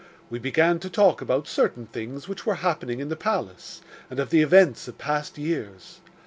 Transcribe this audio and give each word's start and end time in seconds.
We 0.31 0.39
began 0.39 0.79
to 0.79 0.89
talk 0.89 1.21
about 1.21 1.47
certain 1.47 1.85
things 1.85 2.27
which 2.27 2.43
were 2.43 2.55
happening 2.55 2.99
in 3.01 3.09
the 3.09 3.15
palace, 3.15 3.83
and 4.09 4.19
of 4.19 4.31
the 4.31 4.41
events 4.41 4.87
of 4.87 4.97
past 4.97 5.37
years. 5.37 5.99